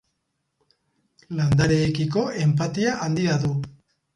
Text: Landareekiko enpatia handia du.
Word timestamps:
Landareekiko 1.39 2.25
enpatia 2.47 2.99
handia 3.05 3.41
du. 3.45 3.57